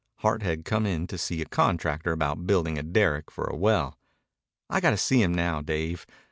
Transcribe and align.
Hart 0.21 0.41
had 0.41 0.65
come 0.65 0.87
in 0.87 1.05
to 1.05 1.17
see 1.19 1.43
a 1.43 1.45
contractor 1.45 2.11
about 2.11 2.47
building 2.47 2.79
a 2.79 2.81
derrick 2.81 3.29
for 3.29 3.43
a 3.45 3.55
well. 3.55 3.99
"I 4.67 4.79
got 4.79 4.89
to 4.89 4.97
see 4.97 5.21
him 5.21 5.31
now, 5.31 5.61
Dave. 5.61 6.07